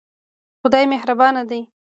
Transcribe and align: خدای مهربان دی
خدای 0.61 0.85
مهربان 0.91 1.35
دی 1.49 1.61